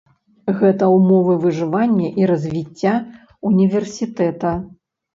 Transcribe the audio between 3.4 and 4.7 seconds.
ўніверсітэта.